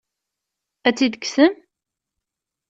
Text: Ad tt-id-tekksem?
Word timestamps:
Ad 0.87 0.93
tt-id-tekksem? 0.95 1.53